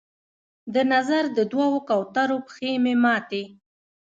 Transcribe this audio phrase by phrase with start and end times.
[0.73, 3.43] د نظر د دوو کوترو پښې مې ماتي